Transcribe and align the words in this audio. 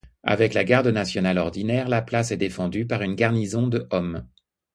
Avec 0.23 0.55
la 0.55 0.63
Garde 0.63 0.87
Nationale 0.87 1.37
ordinaire, 1.37 1.87
la 1.87 2.01
place 2.01 2.31
est 2.31 2.37
défendue 2.37 2.87
par 2.87 3.03
une 3.03 3.13
garnison 3.13 3.67
de 3.67 3.85
hommes. 3.91 4.27